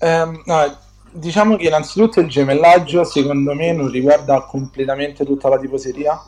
Um, 0.00 0.42
no, 0.46 0.90
diciamo 1.12 1.56
che 1.56 1.66
innanzitutto 1.66 2.20
il 2.20 2.28
gemellaggio 2.28 3.04
secondo 3.04 3.54
me 3.54 3.72
non 3.72 3.90
riguarda 3.90 4.42
completamente 4.42 5.24
tutta 5.24 5.48
la 5.48 5.58
tifoseria, 5.58 6.20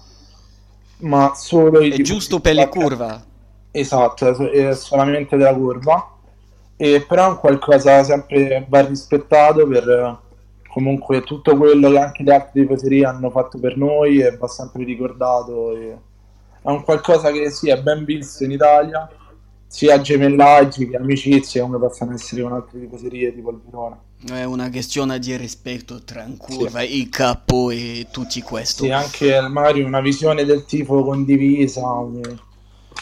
ma 0.98 1.32
solo 1.34 1.80
i 1.80 1.90
È 1.90 2.00
giusto 2.02 2.40
per 2.40 2.54
le 2.54 2.68
curve. 2.68 3.22
Esatto, 3.70 4.50
è 4.50 4.74
solamente 4.74 5.36
della 5.36 5.54
curva. 5.54 6.10
E 6.76 7.04
però 7.06 7.34
è 7.34 7.38
qualcosa 7.38 8.02
sempre 8.02 8.66
va 8.68 8.80
rispettato 8.80 9.66
per 9.66 10.22
comunque 10.74 11.22
tutto 11.22 11.56
quello 11.56 11.88
che 11.88 11.98
anche 11.98 12.24
le 12.24 12.34
altre 12.34 12.62
tifoserie 12.62 13.06
hanno 13.06 13.30
fatto 13.30 13.60
per 13.60 13.76
noi 13.76 14.18
e 14.18 14.36
va 14.36 14.48
sempre 14.48 14.82
ricordato 14.82 15.70
e 15.76 15.96
è 16.62 16.68
un 16.68 16.82
qualcosa 16.82 17.30
che 17.30 17.48
sì 17.50 17.70
è 17.70 17.80
ben 17.80 18.04
visto 18.04 18.42
in 18.42 18.50
Italia 18.50 19.08
sia 19.68 20.00
gemellaggi 20.00 20.88
che 20.88 20.96
amicizie 20.96 21.60
come 21.60 21.78
possono 21.78 22.14
essere 22.14 22.42
con 22.42 22.54
altre 22.54 22.80
tifoserie 22.80 23.32
tipo 23.32 23.50
il 23.50 23.60
Verona 23.64 23.96
è 24.32 24.44
una 24.44 24.70
questione 24.70 25.18
di 25.18 25.36
rispetto 25.36 26.02
tra 26.02 26.26
curva, 26.36 26.80
sì. 26.80 26.98
il 26.98 27.08
capo 27.08 27.70
e 27.70 28.06
tutti 28.10 28.40
questo 28.40 28.84
sì 28.84 28.90
anche 28.90 29.40
magari 29.48 29.82
una 29.82 30.00
visione 30.00 30.44
del 30.44 30.64
tifo 30.64 31.04
condivisa 31.04 31.82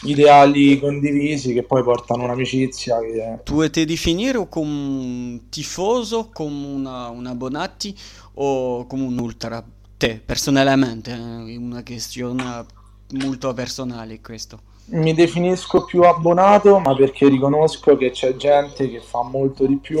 ideali 0.03 0.79
condivisi 0.79 1.53
che 1.53 1.63
poi 1.63 1.83
portano 1.83 2.23
un'amicizia. 2.23 2.99
Che... 2.99 3.39
Tu 3.43 3.69
ti 3.69 3.85
definire 3.85 4.45
come 4.49 4.69
un 4.69 5.39
tifoso, 5.49 6.29
come 6.31 6.67
una, 6.67 7.09
un 7.09 7.25
abbonati 7.25 7.95
o 8.35 8.85
come 8.85 9.03
un 9.03 9.17
ultra? 9.17 9.63
Te, 9.97 10.21
personalmente, 10.23 11.11
è 11.13 11.55
una 11.55 11.83
questione 11.83 12.65
molto 13.13 13.53
personale 13.53 14.19
questo. 14.21 14.59
Mi 14.85 15.13
definisco 15.13 15.85
più 15.85 16.01
abbonato, 16.01 16.77
ma 16.79 16.93
perché 16.93 17.29
riconosco 17.29 17.95
che 17.95 18.11
c'è 18.11 18.35
gente 18.35 18.89
che 18.89 18.99
fa 18.99 19.23
molto 19.23 19.65
di 19.65 19.77
più, 19.77 19.99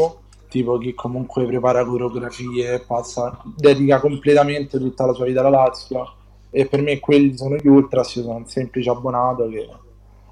tipo 0.53 0.77
chi 0.77 0.93
comunque 0.93 1.47
prepara 1.47 1.83
coreografie, 1.83 2.79
passa, 2.85 3.41
dedica 3.57 3.99
completamente 3.99 4.77
tutta 4.77 5.07
la 5.07 5.13
sua 5.13 5.25
vita 5.25 5.39
alla 5.39 5.49
Lazio 5.49 6.13
e 6.51 6.67
per 6.67 6.83
me 6.83 6.99
quelli 6.99 7.35
sono 7.35 7.55
gli 7.55 7.67
ultras, 7.67 8.13
io 8.13 8.21
sono 8.21 8.35
un 8.35 8.47
semplice 8.47 8.91
abbonato 8.91 9.47
che 9.49 9.67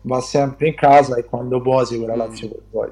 va 0.02 0.22
sempre 0.22 0.68
in 0.68 0.76
casa 0.76 1.16
e 1.16 1.26
quando 1.26 1.60
può 1.60 1.84
segue 1.84 2.06
la 2.06 2.16
Lazio 2.16 2.50
per 2.50 2.62
poi. 2.70 2.90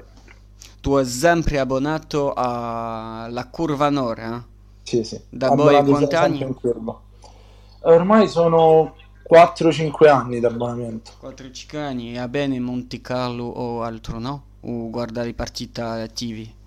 Tu 0.80 0.92
hai 0.94 1.06
sempre 1.06 1.60
abbonato 1.60 2.32
alla 2.34 3.46
Curva 3.48 3.90
Nord, 3.90 4.18
eh? 4.18 4.42
Sì, 4.82 5.04
sì. 5.04 5.20
Da 5.28 5.50
voi 5.50 5.84
quanti 5.84 6.16
anni? 6.16 6.52
Ormai 7.82 8.26
sono 8.26 8.96
4-5 9.32 10.08
anni 10.08 10.40
d'abbonamento. 10.40 11.12
4-5 11.22 11.76
anni, 11.76 12.16
va 12.16 12.26
bene 12.26 12.58
Monte 12.58 13.00
Carlo 13.00 13.44
o 13.44 13.82
altro, 13.82 14.18
no? 14.18 14.42
O 14.62 14.90
guardare 14.90 15.32
partite 15.32 15.80
attivi? 15.80 16.58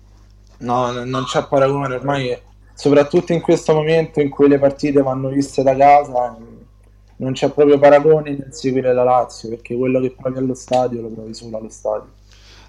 No, 0.64 1.04
non 1.04 1.24
c'è 1.24 1.46
paragone, 1.46 1.94
ormai 1.94 2.36
soprattutto 2.74 3.32
in 3.32 3.40
questo 3.40 3.72
momento 3.74 4.20
in 4.20 4.30
cui 4.30 4.48
le 4.48 4.58
partite 4.58 5.00
vanno 5.02 5.28
viste 5.28 5.62
da 5.62 5.76
casa 5.76 6.36
non 7.16 7.32
c'è 7.32 7.50
proprio 7.50 7.78
paragone 7.78 8.30
nel 8.30 8.52
seguire 8.52 8.92
la 8.92 9.04
Lazio 9.04 9.48
perché 9.48 9.76
quello 9.76 10.00
che 10.00 10.10
provi 10.10 10.38
allo 10.38 10.54
stadio 10.54 11.00
lo 11.00 11.08
provi 11.08 11.34
solo 11.34 11.58
allo 11.58 11.68
stadio. 11.68 12.10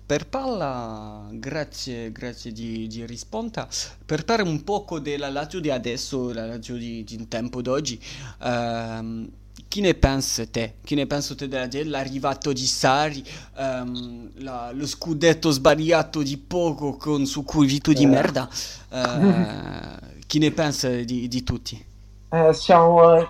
Per 0.05 0.27
palla, 0.27 1.27
grazie, 1.31 2.11
grazie 2.11 2.51
di, 2.51 2.85
di 2.85 3.07
risponta. 3.07 3.67
Per 4.05 4.23
parlare 4.23 4.47
un 4.47 4.63
poco 4.63 4.99
della 4.99 5.31
Lazio 5.31 5.59
di 5.59 5.71
adesso, 5.71 6.31
la 6.31 6.45
Lazio 6.45 6.75
di, 6.75 7.03
di 7.03 7.27
tempo 7.27 7.63
d'oggi, 7.63 7.99
ehm, 8.43 9.27
chi 9.67 9.81
ne 9.81 9.93
pensa 9.93 10.45
te? 10.45 10.75
Chi 10.83 10.95
ne 10.95 11.05
pensa 11.05 11.35
te 11.35 11.47
della, 11.47 11.67
dell'arrivato 11.67 12.53
di 12.53 12.65
Sari, 12.65 13.23
ehm, 13.57 14.31
la, 14.35 14.71
lo 14.73 14.87
scudetto 14.87 15.51
sbagliato 15.51 16.21
di 16.21 16.37
poco 16.37 16.95
con 16.95 17.25
su 17.25 17.43
curvito 17.43 17.91
di 17.91 18.03
eh. 18.03 18.07
merda? 18.07 18.49
Eh, 18.89 20.23
chi 20.27 20.39
ne 20.39 20.51
pensa 20.51 20.89
di, 20.89 21.27
di 21.27 21.43
tutti? 21.43 21.85
Eh, 22.29 22.53
siamo, 22.53 23.29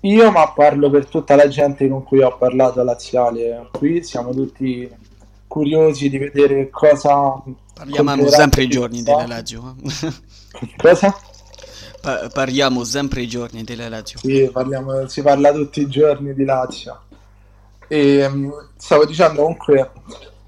io, 0.00 0.30
ma 0.30 0.50
parlo 0.52 0.88
per 0.88 1.06
tutta 1.06 1.34
la 1.34 1.48
gente 1.48 1.88
con 1.88 2.04
cui 2.04 2.22
ho 2.22 2.36
parlato 2.38 2.82
laziale 2.82 3.68
qui, 3.72 4.02
siamo 4.02 4.32
tutti 4.32 4.88
curiosi 5.46 6.08
di 6.08 6.18
vedere 6.18 6.70
cosa... 6.70 7.42
Parliamo 7.74 8.28
sempre 8.28 8.62
i 8.62 8.68
giorni 8.68 9.02
della 9.02 9.26
Lazio. 9.26 9.76
Eh. 9.82 10.72
cosa? 10.76 11.14
Pa- 12.06 12.28
parliamo 12.32 12.84
sempre 12.84 13.22
i 13.22 13.26
giorni 13.26 13.64
della 13.64 13.88
Lazio. 13.88 14.20
Sì, 14.20 14.48
parliamo, 14.52 15.08
si 15.08 15.22
parla 15.22 15.50
tutti 15.50 15.80
i 15.80 15.88
giorni 15.88 16.34
di 16.34 16.44
Lazio. 16.44 17.00
E 17.88 18.28
mm, 18.28 18.50
stavo 18.76 19.04
dicendo 19.04 19.42
comunque 19.42 19.90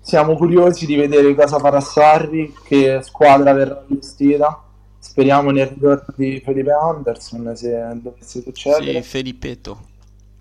siamo 0.01 0.37
curiosi 0.37 0.87
di 0.87 0.95
vedere 0.95 1.35
cosa 1.35 1.59
farà 1.59 1.81
Sarri, 1.81 2.55
che 2.63 3.01
squadra 3.03 3.53
verrà 3.53 3.85
allestita 3.89 4.63
Speriamo 5.01 5.51
nel 5.51 5.67
ritorno 5.67 6.15
di 6.15 6.41
Felipe 6.45 6.71
Anderson 6.71 7.57
se 7.57 7.89
dovesse 7.95 8.41
succedere. 8.41 9.03
Sì, 9.03 9.09
Felipetto. 9.09 9.81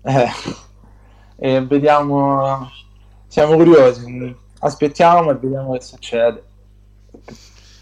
Eh, 0.02 0.28
e 1.36 1.66
vediamo, 1.66 2.70
siamo 3.26 3.56
curiosi, 3.56 4.36
aspettiamo 4.60 5.32
e 5.32 5.34
vediamo 5.34 5.72
che 5.72 5.80
succede. 5.80 6.42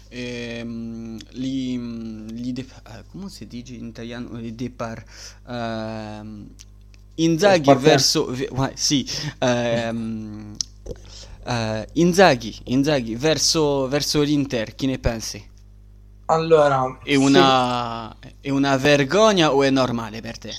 Ehm, 0.09 1.17
li, 1.31 1.77
li 2.31 2.53
de, 2.53 2.65
uh, 2.85 3.03
come 3.11 3.29
si 3.29 3.47
dice 3.47 3.73
in 3.73 3.87
italiano? 3.87 4.37
Li 4.37 4.55
depar. 4.55 5.03
Uh, 5.45 6.45
Inzaghi 7.15 7.73
verso... 7.75 8.33
Sì, 8.75 9.07
uh, 9.39 10.55
Inzaghi, 11.93 12.55
Inzaghi 12.65 13.15
verso, 13.15 13.87
verso 13.87 14.21
l'Inter, 14.21 14.75
chi 14.75 14.85
ne 14.85 14.99
pensi? 14.99 15.49
Allora, 16.25 16.99
è 17.03 17.15
una, 17.15 18.15
se... 18.21 18.35
è 18.41 18.49
una 18.49 18.75
vergogna 18.77 19.53
o 19.53 19.63
è 19.63 19.69
normale 19.69 20.21
per 20.21 20.37
te? 20.37 20.51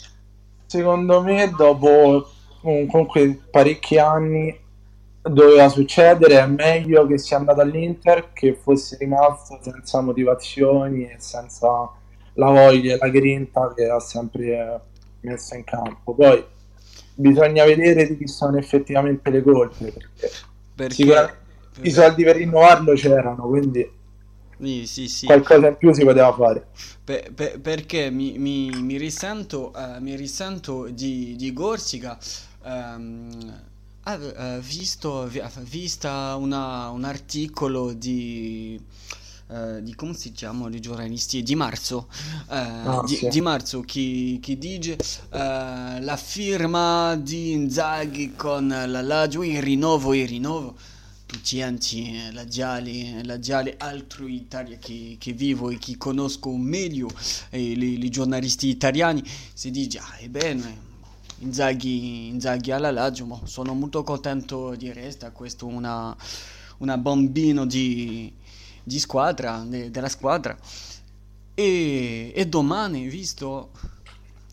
Secondo 0.67 1.23
me, 1.23 1.51
dopo 1.57 2.31
comunque 2.61 3.41
parecchi 3.51 3.99
anni 3.99 4.59
doveva 5.23 5.69
succedere, 5.69 6.39
è 6.41 6.47
meglio 6.47 7.07
che 7.07 7.19
sia 7.19 7.37
andato 7.37 7.61
all'Inter 7.61 8.33
che 8.33 8.55
fosse 8.55 8.97
rimasto 8.99 9.59
senza 9.63 10.01
motivazioni 10.01 11.05
e 11.05 11.17
senza 11.19 11.91
la 12.35 12.51
voglia 12.51 12.95
e 12.95 12.99
la 12.99 13.09
grinta 13.09 13.73
che 13.75 13.89
ha 13.89 14.01
sempre 14.01 14.81
messo 15.21 15.55
in 15.55 15.65
campo. 15.65 16.15
Poi 16.15 16.45
bisogna 17.15 17.65
vedere 17.65 18.07
di 18.07 18.17
chi 18.17 18.29
sono 18.29 18.59
effettivamente 18.59 19.29
le 19.31 19.43
colpe 19.43 19.93
perché, 19.93 20.31
perché... 20.75 20.95
sicuramente 20.95 21.47
i 21.83 21.91
soldi 21.91 22.25
per 22.25 22.37
rinnovarlo 22.37 22.95
c'erano, 22.95 23.47
quindi 23.47 23.97
sì, 24.61 24.87
sì, 24.87 25.09
sì. 25.09 25.27
Qualcosa 25.27 25.69
in 25.69 25.77
più 25.77 25.93
si 25.93 26.05
poteva 26.05 26.33
fare. 26.33 26.67
Per, 27.05 27.33
per, 27.33 27.61
perché 27.61 28.11
mi, 28.11 28.39
mi, 28.39 28.71
mi, 28.71 28.97
risento, 28.97 29.73
uh, 29.75 30.01
mi 30.03 30.17
risento 30.17 30.89
di, 30.89 31.37
di 31.37 31.53
Gorsica. 31.53 32.19
Um, 32.65 33.67
ha 34.15 34.59
visto, 34.59 35.31
vista 35.65 36.35
una, 36.37 36.89
un 36.89 37.05
articolo 37.05 37.93
di, 37.93 38.81
uh, 39.49 39.81
di 39.81 39.95
come 39.95 40.15
si 40.15 40.33
chiamano 40.33 40.75
i 40.75 40.81
giornalisti? 40.81 41.43
Di 41.43 41.55
marzo. 41.55 42.09
Uh, 42.47 42.53
ah, 42.53 43.03
di, 43.07 43.17
sì. 43.17 43.29
di, 43.29 43.41
marzo 43.43 43.83
che, 43.83 44.39
dice? 44.41 44.97
La 45.31 46.17
firma 46.17 47.17
di 47.17 47.53
Inzaghi 47.53 48.35
con 48.35 48.69
la 48.69 49.03
Lazio 49.03 49.43
il 49.43 49.61
rinnovo 49.61 50.15
il 50.15 50.29
rinnovo. 50.29 50.75
Tutti 51.27 51.61
anti 51.61 52.33
la 52.33 52.47
Giali, 52.47 53.23
la 53.27 53.39
Giali 53.39 53.75
altro 53.77 54.27
Italia 54.27 54.79
che, 54.79 55.17
che 55.19 55.33
vivo 55.35 55.69
e 55.69 55.77
che 55.77 55.99
conosco 55.99 56.57
meglio 56.57 57.11
eh, 57.51 57.61
i 57.61 58.09
giornalisti 58.09 58.69
italiani 58.69 59.23
si 59.53 59.71
dice 59.71 59.99
ah, 59.99 60.17
ebbene 60.21 60.88
Inzaghi, 61.41 62.29
Inzaghi 62.29 62.73
alla 62.73 62.91
Lazio, 62.91 63.41
sono 63.45 63.75
molto 63.75 64.03
contento 64.03 64.75
di 64.75 64.93
resta, 64.93 65.31
questo 65.31 65.69
è 65.69 65.73
una, 65.73 66.15
una 66.79 66.99
bambino 66.99 67.65
di, 67.65 68.33
di 68.83 68.99
squadra, 68.99 69.63
de, 69.67 69.91
della 69.91 70.09
squadra. 70.09 70.57
E, 71.55 72.33
e 72.35 72.47
domani, 72.47 73.07
visto 73.09 73.71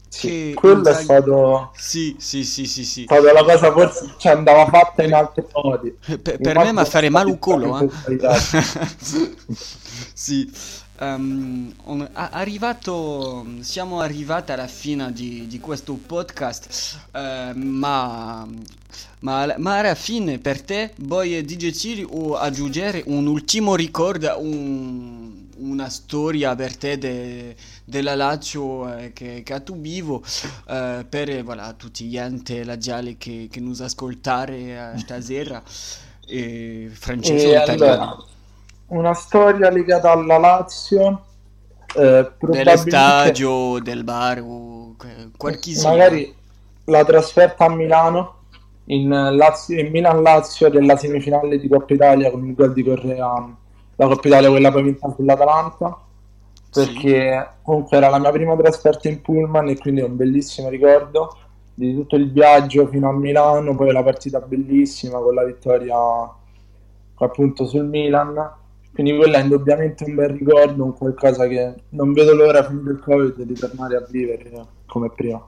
sì, 0.08 0.28
che 0.28 0.54
quello 0.56 0.78
Inzaghi... 0.78 1.00
è 1.00 1.04
stato 1.04 1.72
sì, 1.76 2.16
sì, 2.20 2.44
sì, 2.44 2.66
sì, 2.66 2.86
sì. 2.86 3.04
Stata 3.04 3.34
la 3.34 3.44
cosa 3.44 3.72
forse 3.72 4.14
cioè, 4.18 4.34
andava 4.34 4.68
fatta 4.68 5.04
in 5.04 5.14
altri 5.14 5.44
modi. 5.54 5.98
Per, 6.22 6.38
per 6.38 6.58
me 6.58 6.72
ma 6.72 6.86
fare 6.86 7.10
male 7.10 7.32
un 7.32 7.40
culo, 7.40 7.80
eh. 7.80 7.90
sì. 10.14 10.52
Um, 10.98 11.74
on, 11.84 12.10
arrivato, 12.14 13.46
siamo 13.60 14.00
arrivati 14.00 14.54
alla 14.54 14.68
fine 14.68 15.12
di, 15.12 15.46
di 15.46 15.60
questo 15.60 15.94
podcast, 15.96 17.00
uh, 17.12 17.58
ma, 17.58 18.48
ma, 19.20 19.54
ma, 19.58 19.78
alla 19.78 19.96
fine 19.96 20.40
per 20.40 20.62
te 20.62 20.94
vuoi 21.00 21.44
dirci 21.44 22.06
o 22.10 22.36
aggiungere 22.36 23.04
un 23.08 23.28
ultimo 23.28 23.76
ricordo, 23.76 24.40
un, 24.40 25.48
una 25.58 25.90
storia 25.90 26.56
per 26.56 26.78
te 26.78 26.98
de, 26.98 27.56
della 27.84 28.16
Lazio 28.16 28.98
eh, 28.98 29.12
che, 29.12 29.44
che 29.44 29.64
tu 29.64 29.78
vivo 29.78 30.24
uh, 30.24 31.06
per 31.10 31.44
voilà, 31.44 31.74
tutti 31.74 32.06
gli 32.06 32.18
enti 32.18 32.64
laziali 32.64 33.18
che, 33.18 33.50
che 33.52 33.60
nos 33.60 33.82
ascoltare 33.82 34.94
uh, 34.94 34.98
stasera 34.98 35.62
e 36.26 36.90
francese 36.92 37.52
e 37.52 37.56
allora, 37.56 38.18
una 38.88 39.14
storia 39.14 39.70
legata 39.70 40.12
alla 40.12 40.38
Lazio 40.38 41.24
eh, 41.96 42.32
dello 42.40 42.78
stadio 42.78 43.80
del 43.80 44.04
bar 44.04 44.42
o 44.42 44.96
qualche 45.38 45.72
magari 45.84 46.36
la 46.86 47.04
trasferta 47.04 47.66
a 47.66 47.70
Milano 47.70 48.34
in, 48.86 49.08
Lazio, 49.10 49.80
in 49.80 49.90
Milan-Lazio 49.90 50.70
della 50.70 50.96
semifinale 50.96 51.58
di 51.60 51.68
Coppa 51.68 51.94
Italia 51.94 52.30
con 52.30 52.46
il 52.46 52.54
gol 52.54 52.74
di 52.74 52.84
Correa 52.84 53.56
la 53.96 54.08
Coppa 54.08 54.28
Italia 54.28 54.50
quella 54.50 54.72
poi 54.72 54.84
vinta 54.84 55.12
sull'Atalanta 55.16 56.00
perché 56.72 57.32
sì. 57.32 57.64
comunque 57.64 57.98
era 57.98 58.10
la 58.10 58.20
mia 58.20 58.32
prima 58.32 58.56
trasferta 58.56 59.08
in 59.08 59.22
Pullman 59.22 59.70
e 59.70 59.78
quindi 59.78 60.02
è 60.02 60.04
un 60.04 60.16
bellissimo 60.16 60.70
ricordo 60.70 61.38
di 61.74 61.94
tutto 61.96 62.18
il 62.18 62.32
viaggio 62.32 62.88
fino 62.88 63.10
a 63.10 63.14
Milano 63.14 63.76
poi 63.76 63.92
la 63.92 64.04
partita 64.04 64.40
bellissima 64.40 65.18
con 65.20 65.34
la 65.34 65.44
vittoria 65.44 65.96
appunto 67.16 67.66
sul 67.66 67.86
Milan 67.86 68.64
quindi 68.96 69.14
quello 69.14 69.36
è 69.36 69.42
indubbiamente 69.42 70.06
un 70.06 70.16
bel 70.16 70.30
ricordo, 70.30 70.86
un 70.86 70.94
qualcosa 70.94 71.46
che 71.48 71.76
non 71.90 72.14
vedo 72.14 72.34
l'ora 72.34 72.64
fin 72.64 72.82
del 72.82 73.00
Covid 73.00 73.42
di 73.42 73.54
tornare 73.54 73.98
a 73.98 74.08
vivere 74.10 74.50
come 74.86 75.12
prima. 75.14 75.46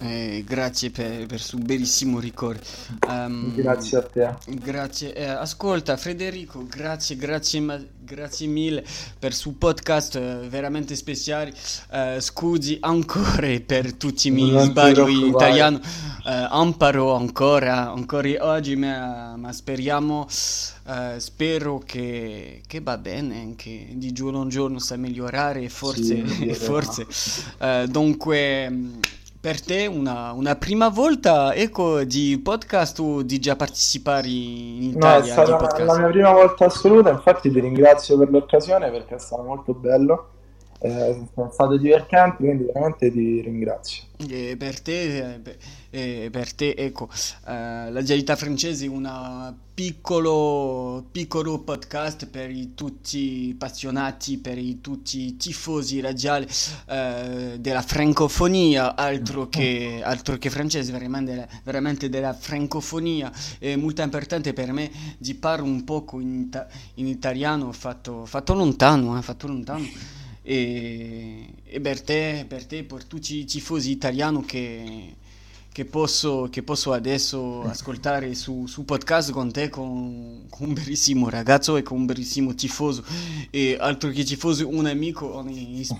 Eh, 0.00 0.44
grazie 0.46 0.90
per, 0.90 1.26
per 1.26 1.42
il 1.52 1.62
bellissimo 1.64 2.20
ricordo. 2.20 2.60
Um, 3.08 3.52
grazie 3.54 3.98
a 3.98 4.02
te. 4.02 4.34
Grazie. 4.46 5.12
Eh, 5.12 5.24
ascolta, 5.24 5.96
Federico, 5.96 6.64
grazie, 6.68 7.16
grazie, 7.16 7.58
ma, 7.60 7.80
grazie 7.98 8.46
mille 8.46 8.84
per 9.18 9.32
il 9.32 9.54
podcast 9.54 10.14
eh, 10.14 10.48
veramente 10.48 10.94
speciale. 10.94 11.52
Eh, 11.90 12.18
scusi 12.20 12.78
ancora 12.80 13.58
per 13.66 13.94
tutti 13.94 14.28
i 14.28 14.30
miei 14.30 14.66
sbagli 14.66 15.08
in 15.08 15.26
italiano. 15.26 15.80
Eh, 16.24 16.48
imparo 16.52 17.14
ancora, 17.14 17.90
ancora 17.90 18.28
oggi, 18.40 18.76
ma, 18.76 19.36
ma 19.36 19.52
speriamo. 19.52 20.26
Uh, 20.88 21.18
spero 21.18 21.82
che, 21.84 22.62
che, 22.66 22.80
va 22.80 22.96
bene, 22.96 23.52
che 23.56 23.88
di 23.92 24.10
giorno 24.12 24.40
in 24.44 24.48
giorno 24.48 24.78
sa 24.78 24.96
migliorare, 24.96 25.68
forse, 25.68 26.26
sì, 26.26 26.48
forse. 26.56 27.06
Dunque, 27.88 28.70
per 29.40 29.60
te 29.60 29.86
una, 29.86 30.32
una, 30.32 30.56
prima 30.56 30.88
volta 30.88 31.54
ecco, 31.54 32.02
di 32.02 32.40
podcast 32.42 32.98
o 32.98 33.22
di 33.22 33.38
già 33.38 33.54
partecipare 33.54 34.26
in 34.26 34.82
Italia? 34.94 35.34
No, 35.34 35.42
è 35.42 35.46
stata 35.46 35.84
la 35.84 35.98
mia 35.98 36.08
prima 36.08 36.32
volta 36.32 36.66
assoluta, 36.66 37.10
infatti 37.10 37.50
ti 37.50 37.60
ringrazio 37.60 38.18
per 38.18 38.30
l'occasione 38.30 38.90
perché 38.90 39.14
è 39.14 39.18
stato 39.18 39.42
molto 39.42 39.74
bello 39.74 40.30
eh, 40.80 41.26
sono 41.34 41.50
stato 41.52 41.76
divertente, 41.76 42.36
quindi 42.36 42.64
veramente 42.64 43.10
ti 43.10 43.40
ringrazio. 43.40 44.04
E 44.28 44.56
per 44.58 44.80
te, 44.80 45.40
eh, 45.90 46.28
per 46.30 46.52
te 46.52 46.74
ecco, 46.76 47.08
eh, 47.46 47.90
la 47.90 48.02
Gialità 48.02 48.36
Francese 48.36 48.86
è 48.86 48.88
un 48.88 49.54
piccolo, 49.74 51.06
piccolo 51.12 51.60
podcast 51.60 52.26
per 52.26 52.50
i, 52.50 52.74
tutti 52.74 53.50
appassionati, 53.54 54.38
per 54.38 54.58
i, 54.58 54.80
tutti 54.80 55.36
tifosi 55.36 56.00
radiali 56.00 56.46
eh, 56.88 57.58
della 57.60 57.82
francofonia, 57.82 58.96
altro 58.96 59.48
che, 59.48 60.00
altro 60.02 60.36
che 60.36 60.50
francese, 60.50 60.90
veramente, 60.90 61.48
veramente 61.62 62.08
della 62.08 62.34
francofonia. 62.34 63.32
È 63.58 63.76
molto 63.76 64.02
importante 64.02 64.52
per 64.52 64.72
me 64.72 64.90
di 65.16 65.34
parlare 65.34 65.62
un 65.62 65.84
poco 65.84 66.18
in, 66.18 66.48
in 66.94 67.06
italiano, 67.06 67.70
fatto, 67.70 68.24
fatto 68.26 68.54
lontano, 68.54 69.16
eh, 69.16 69.22
fatto 69.22 69.46
lontano 69.46 70.16
e, 70.50 71.46
e 71.62 71.78
per, 71.78 72.00
te, 72.00 72.46
per 72.48 72.64
te, 72.64 72.82
per 72.82 73.04
tutti 73.04 73.36
i 73.36 73.44
tifosi 73.44 73.90
italiani 73.90 74.42
che, 74.46 75.14
che, 75.70 75.84
posso, 75.84 76.48
che 76.50 76.62
posso 76.62 76.94
adesso 76.94 77.64
ascoltare 77.64 78.34
su, 78.34 78.64
su 78.66 78.86
podcast 78.86 79.30
con 79.30 79.52
te, 79.52 79.68
con, 79.68 80.46
con, 80.48 80.68
un 80.68 80.72
bellissimo 80.72 81.28
ragazzo 81.28 81.76
e 81.76 81.82
con 81.82 81.98
un 81.98 82.06
bellissimo 82.06 82.54
tifoso. 82.54 83.04
E 83.50 83.76
altro 83.78 84.08
che 84.08 84.24
tifoso, 84.24 84.66
un 84.66 84.86
amico 84.86 85.44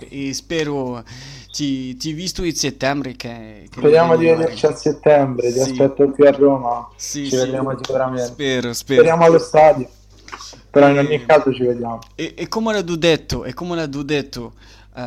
e, 0.09 0.33
spero 0.33 1.03
ti, 1.51 1.95
ti 1.95 2.13
visto 2.13 2.43
in 2.43 2.55
settembre 2.55 3.15
che, 3.15 3.67
che 3.69 3.79
speriamo 3.79 4.17
di 4.17 4.25
vederci 4.25 4.65
a 4.65 4.75
settembre, 4.75 5.53
ti 5.53 5.59
sì. 5.59 5.69
aspetto 5.69 6.09
qui 6.09 6.25
a 6.25 6.31
Roma. 6.31 6.89
Sì, 6.95 7.25
ci 7.25 7.29
sì. 7.29 7.35
vedremo 7.35 7.77
sicuramente. 7.77 8.25
Spero, 8.25 8.73
spero. 8.73 9.01
Speriamo 9.01 9.25
allo 9.25 9.37
stadio 9.37 9.89
però 10.69 10.89
in 10.89 10.97
ogni 10.97 11.25
caso 11.25 11.53
ci 11.53 11.63
vediamo. 11.63 11.99
E, 12.15 12.33
e 12.37 12.47
come 12.47 12.73
l'ho 12.73 12.95
detto, 12.95 13.43
e 13.45 13.53
come 13.53 13.75
l'ho 13.75 14.03
detto 14.03 14.53
uh, 14.95 15.01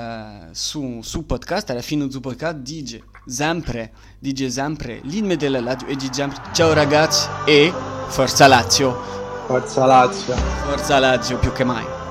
su, 0.50 1.00
su 1.02 1.26
podcast, 1.26 1.70
alla 1.70 1.82
fine 1.82 2.06
del 2.06 2.20
podcast 2.20 2.56
dice 2.56 3.02
sempre, 3.26 3.92
dice 4.18 4.50
sempre 4.50 5.00
l'inme 5.04 5.36
della 5.36 5.60
Lazio 5.60 5.86
e 5.86 5.94
dice 5.94 6.12
sempre 6.12 6.42
ciao 6.52 6.72
ragazzi 6.72 7.28
e 7.44 7.72
forza 8.08 8.46
Lazio. 8.46 9.10
Forza 9.46 9.84
Lazio. 9.84 10.34
Forza 10.34 10.98
Lazio 10.98 11.38
più 11.38 11.52
che 11.52 11.64
mai. 11.64 12.01